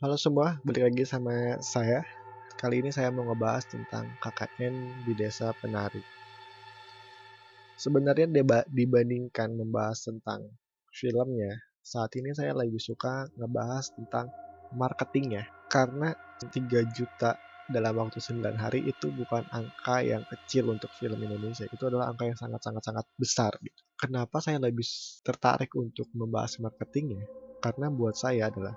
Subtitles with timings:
[0.00, 2.00] Halo semua, balik lagi sama saya.
[2.56, 6.00] Kali ini saya mau ngebahas tentang KKN di Desa Penari.
[7.76, 10.48] Sebenarnya deba- dibandingkan membahas tentang
[10.88, 11.52] filmnya,
[11.84, 14.32] saat ini saya lebih suka ngebahas tentang
[14.72, 15.44] marketingnya.
[15.68, 16.16] Karena
[16.48, 17.36] 3 juta
[17.68, 21.68] dalam waktu 9 hari itu bukan angka yang kecil untuk film Indonesia.
[21.68, 23.52] Itu adalah angka yang sangat-sangat-sangat besar.
[23.60, 23.80] Gitu.
[24.00, 24.88] Kenapa saya lebih
[25.20, 27.28] tertarik untuk membahas marketingnya?
[27.60, 28.72] Karena buat saya adalah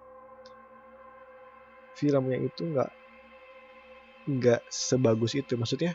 [1.99, 2.89] filmnya itu nggak
[4.35, 5.53] nggak sebagus itu.
[5.59, 5.93] Maksudnya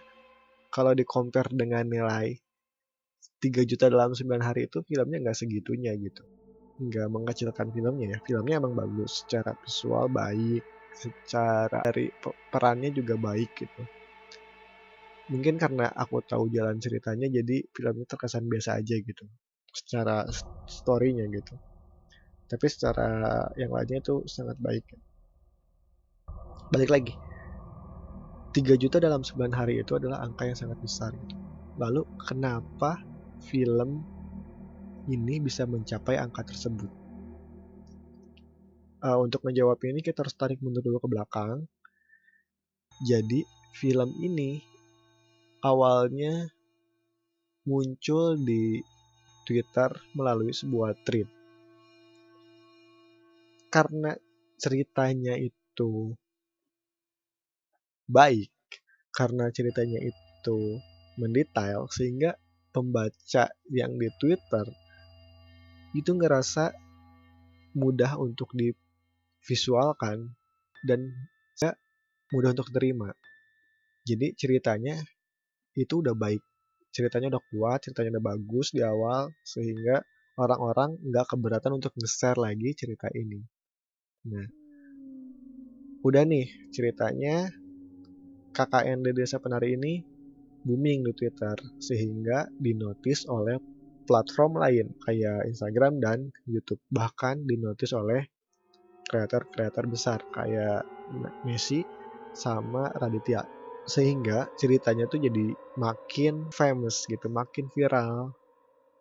[0.74, 2.28] kalau di compare dengan nilai
[3.42, 6.23] 3 juta dalam 9 hari itu filmnya nggak segitunya gitu.
[6.87, 8.18] Nggak mengecilkan filmnya ya.
[8.26, 10.64] Filmnya emang bagus secara visual baik
[11.02, 12.10] secara dari
[12.52, 13.82] perannya juga baik gitu.
[15.32, 19.24] Mungkin karena aku tahu jalan ceritanya jadi filmnya terkesan biasa aja gitu.
[19.78, 20.24] Secara
[20.65, 21.54] storynya gitu.
[22.48, 23.09] Tapi secara
[23.60, 24.84] yang lainnya itu sangat baik
[26.68, 27.14] balik lagi
[28.52, 31.12] 3 juta dalam 9 hari itu adalah angka yang sangat besar.
[31.79, 32.98] Lalu kenapa
[33.45, 34.02] film
[35.06, 36.90] ini bisa mencapai angka tersebut?
[38.98, 41.70] Uh, untuk menjawab ini kita harus tarik mundur dulu ke belakang.
[43.06, 43.46] Jadi
[43.78, 44.59] film ini
[45.62, 46.50] awalnya
[47.68, 48.82] muncul di
[49.46, 51.30] Twitter melalui sebuah tweet.
[53.71, 54.16] Karena
[54.59, 56.16] ceritanya itu
[58.09, 58.51] baik
[59.12, 60.80] karena ceritanya itu
[61.20, 62.34] mendetail sehingga
[62.73, 64.66] pembaca yang di Twitter
[65.92, 66.72] itu ngerasa
[67.76, 70.32] mudah untuk divisualkan
[70.84, 71.12] dan
[72.28, 73.09] mudah untuk terima.
[74.04, 75.00] Jadi ceritanya
[75.72, 76.44] itu udah baik,
[76.93, 80.04] ceritanya udah kuat, ceritanya udah bagus di awal sehingga
[80.37, 83.41] orang-orang nggak keberatan untuk nge-share lagi cerita ini.
[84.28, 84.44] Nah,
[86.04, 87.48] udah nih ceritanya
[88.59, 90.03] KKN di Desa Penari ini
[90.66, 93.55] booming di Twitter sehingga dinotis oleh
[94.03, 96.83] platform lain kayak Instagram dan YouTube.
[96.91, 98.27] Bahkan dinotis oleh
[99.06, 100.83] kreator-kreator besar kayak
[101.47, 101.87] Messi
[102.34, 103.47] sama Raditya.
[103.87, 108.34] Sehingga ceritanya tuh jadi makin famous gitu makin viral.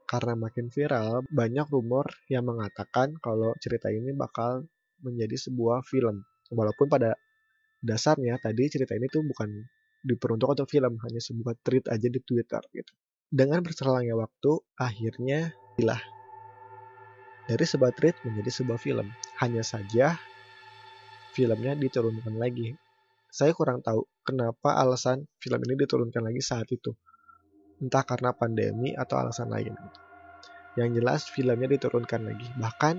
[0.08, 4.70] Karena makin viral banyak rumor yang mengatakan kalau cerita ini bakal
[5.02, 6.24] menjadi sebuah film.
[6.48, 7.12] Walaupun pada
[7.88, 9.48] dasarnya tadi cerita ini tuh bukan
[10.04, 12.94] diperuntukkan untuk film, hanya sebuah tweet aja di Twitter gitu.
[13.28, 16.00] Dengan berselangnya waktu, akhirnya hilah
[17.48, 19.08] dari sebuah tweet menjadi sebuah film.
[19.40, 20.20] Hanya saja
[21.32, 22.76] filmnya diturunkan lagi.
[23.32, 26.92] Saya kurang tahu kenapa alasan film ini diturunkan lagi saat itu.
[27.80, 29.74] Entah karena pandemi atau alasan lain.
[30.76, 32.48] Yang jelas filmnya diturunkan lagi.
[32.60, 32.96] Bahkan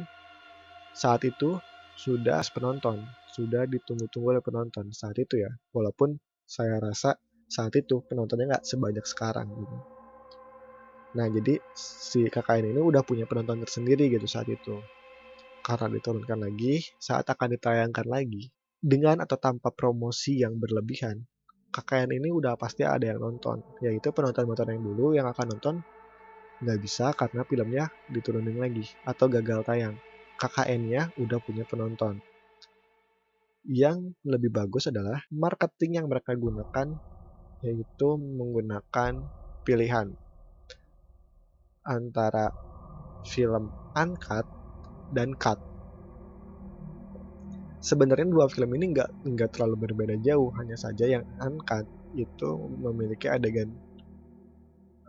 [0.96, 1.60] saat itu
[1.98, 3.04] sudah penonton,
[3.38, 5.50] sudah ditunggu-tunggu oleh penonton saat itu ya.
[5.70, 7.14] Walaupun saya rasa
[7.46, 9.76] saat itu penontonnya nggak sebanyak sekarang gitu.
[11.14, 14.74] Nah jadi si KKN ini udah punya penonton tersendiri gitu saat itu.
[15.62, 21.22] Karena diturunkan lagi, saat akan ditayangkan lagi, dengan atau tanpa promosi yang berlebihan,
[21.70, 23.62] KKN ini udah pasti ada yang nonton.
[23.84, 25.76] Yaitu penonton-penonton yang dulu yang akan nonton
[26.58, 29.94] nggak bisa karena filmnya diturunin lagi atau gagal tayang.
[30.38, 32.18] KKN-nya udah punya penonton.
[33.68, 36.88] Yang lebih bagus adalah marketing yang mereka gunakan
[37.60, 39.12] yaitu menggunakan
[39.66, 40.08] pilihan
[41.84, 42.48] antara
[43.28, 44.48] film uncut
[45.12, 45.60] dan cut.
[47.84, 51.84] Sebenarnya dua film ini nggak nggak terlalu berbeda jauh, hanya saja yang uncut
[52.16, 53.68] itu memiliki adegan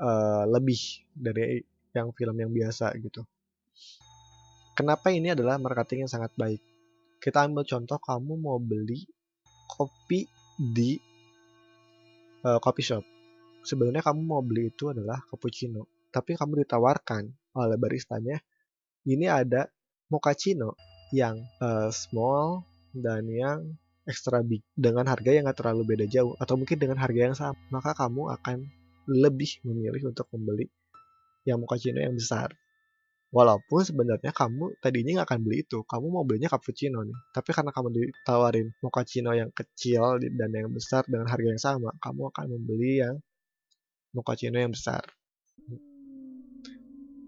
[0.03, 0.79] uh, lebih
[1.15, 1.63] dari
[1.95, 3.23] yang film yang biasa gitu.
[4.75, 6.63] Kenapa ini adalah marketing yang sangat baik?
[7.19, 9.03] Kita ambil contoh kamu mau beli
[9.67, 10.23] kopi
[10.55, 10.95] di
[12.47, 13.03] uh, coffee shop.
[13.59, 15.83] Sebenarnya kamu mau beli itu adalah cappuccino,
[16.15, 17.27] tapi kamu ditawarkan
[17.59, 18.39] oleh baristanya
[19.03, 19.67] ini ada
[20.07, 20.79] mochaccino
[21.11, 22.63] yang uh, small
[22.95, 23.75] dan yang
[24.07, 27.59] extra big dengan harga yang gak terlalu beda jauh atau mungkin dengan harga yang sama.
[27.67, 28.57] Maka kamu akan
[29.11, 30.71] lebih memilih untuk membeli
[31.43, 32.55] yang mochaccino yang besar
[33.29, 37.17] Walaupun sebenarnya kamu tadinya nggak akan beli itu, kamu mau belinya cappuccino nih.
[37.29, 42.33] Tapi karena kamu ditawarin mochaccino yang kecil dan yang besar dengan harga yang sama, kamu
[42.33, 43.21] akan membeli yang
[44.17, 45.05] mochaccino yang besar.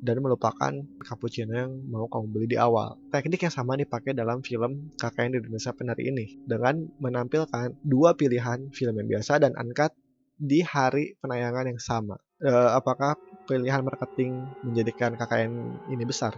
[0.01, 0.73] Dan melupakan
[1.05, 2.97] cappuccino yang mau kamu beli di awal.
[3.13, 6.25] Teknik yang sama dipakai dalam film KKN di Indonesia Penari ini.
[6.49, 9.93] Dengan menampilkan dua pilihan film yang biasa dan uncut
[10.41, 12.17] di hari penayangan yang sama.
[12.41, 13.13] Uh, apakah
[13.45, 15.53] pilihan marketing menjadikan KKN
[15.93, 16.35] ini besar?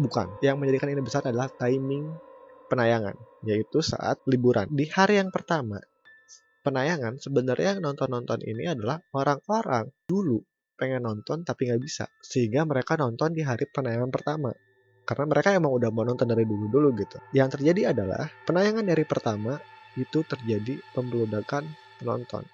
[0.00, 0.40] Bukan.
[0.40, 2.08] Yang menjadikan ini besar adalah timing
[2.70, 4.70] penayangan, yaitu saat liburan.
[4.70, 5.82] Di hari yang pertama
[6.62, 10.40] penayangan, sebenarnya yang nonton-nonton ini adalah orang-orang dulu
[10.80, 14.54] pengen nonton tapi nggak bisa, sehingga mereka nonton di hari penayangan pertama.
[15.04, 17.18] Karena mereka emang udah mau nonton dari dulu-dulu gitu.
[17.36, 19.58] Yang terjadi adalah penayangan dari pertama
[19.98, 21.66] itu terjadi pembeludakan
[21.98, 22.46] penonton.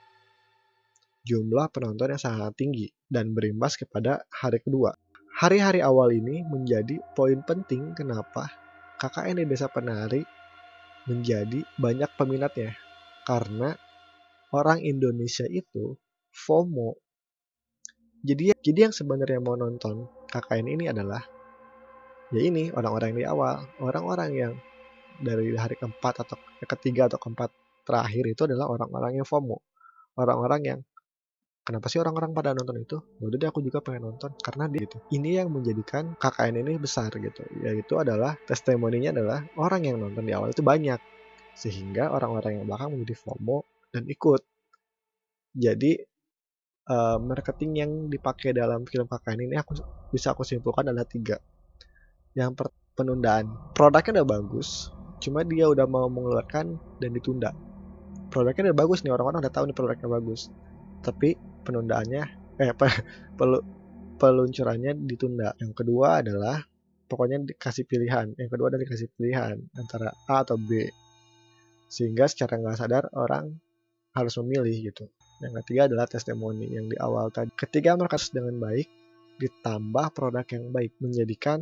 [1.26, 4.94] Jumlah penonton yang sangat tinggi dan berimbas kepada hari kedua.
[5.42, 8.46] Hari-hari awal ini menjadi poin penting kenapa
[9.02, 10.22] KKN di Desa Penari
[11.10, 12.78] menjadi banyak peminatnya.
[13.26, 13.74] Karena
[14.54, 15.98] orang Indonesia itu
[16.30, 16.94] FOMO.
[18.22, 21.26] Jadi jadi yang sebenarnya mau nonton KKN ini adalah
[22.30, 24.52] ya ini orang-orang yang di awal, orang-orang yang
[25.18, 26.38] dari hari keempat atau
[26.70, 27.50] ketiga atau keempat
[27.82, 29.58] terakhir itu adalah orang-orang yang FOMO.
[30.16, 30.78] Orang-orang yang
[31.66, 32.96] kenapa sih orang-orang pada nonton itu?
[33.18, 35.02] Ya udah deh aku juga pengen nonton karena dia gitu.
[35.10, 37.42] Ini yang menjadikan KKN ini besar gitu.
[37.66, 41.02] Yaitu adalah testimoninya adalah orang yang nonton di awal itu banyak.
[41.58, 44.42] Sehingga orang-orang yang belakang menjadi FOMO dan ikut.
[45.56, 45.98] Jadi
[46.86, 49.74] uh, marketing yang dipakai dalam film KKN ini aku
[50.14, 51.42] bisa aku simpulkan adalah tiga.
[52.38, 52.66] Yang per
[52.96, 53.52] penundaan.
[53.76, 54.88] Produknya udah bagus,
[55.20, 57.52] cuma dia udah mau mengeluarkan dan ditunda.
[58.32, 60.48] Produknya udah bagus nih orang-orang udah tahu nih produknya bagus.
[61.04, 61.36] Tapi
[61.66, 62.22] penundaannya
[62.62, 62.86] eh apa
[63.34, 63.58] pelu,
[64.16, 65.52] peluncurannya ditunda.
[65.60, 66.62] Yang kedua adalah
[67.10, 68.32] pokoknya dikasih pilihan.
[68.38, 70.86] Yang kedua adalah dikasih pilihan antara A atau B.
[71.90, 73.52] Sehingga secara nggak sadar orang
[74.16, 75.10] harus memilih gitu.
[75.44, 77.52] Yang ketiga adalah testimoni yang di awal tadi.
[77.52, 78.88] Ketiga mereka dengan baik
[79.36, 81.60] ditambah produk yang baik menjadikan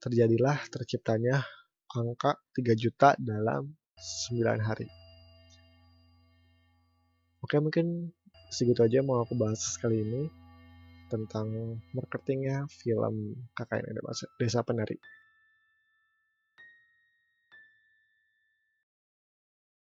[0.00, 1.44] terjadilah terciptanya
[1.92, 3.68] angka 3 juta dalam
[4.32, 4.88] 9 hari.
[7.44, 8.16] Oke mungkin
[8.50, 10.26] segitu aja mau aku bahas kali ini
[11.10, 13.98] tentang marketingnya film KKN
[14.38, 14.98] Desa Penari.